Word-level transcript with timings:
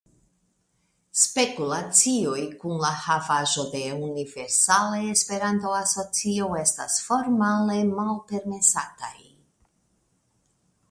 Spekulacioj 1.23 2.39
kun 2.63 2.79
la 2.83 2.89
havaĵo 3.01 3.65
de 3.73 3.81
Universala 4.07 5.01
Esperanto 5.09 5.73
Asocio 5.81 6.47
estas 6.61 6.97
formale 7.09 7.77
malpermesataj. 7.91 9.13